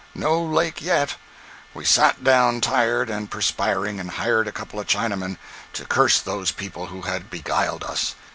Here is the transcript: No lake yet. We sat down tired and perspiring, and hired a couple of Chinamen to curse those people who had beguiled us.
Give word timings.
No 0.15 0.41
lake 0.41 0.81
yet. 0.81 1.13
We 1.75 1.85
sat 1.85 2.23
down 2.23 2.59
tired 2.59 3.07
and 3.07 3.29
perspiring, 3.29 3.99
and 3.99 4.09
hired 4.09 4.47
a 4.47 4.51
couple 4.51 4.79
of 4.79 4.87
Chinamen 4.87 5.37
to 5.73 5.85
curse 5.85 6.19
those 6.19 6.49
people 6.49 6.87
who 6.87 7.03
had 7.03 7.29
beguiled 7.29 7.83
us. 7.83 8.15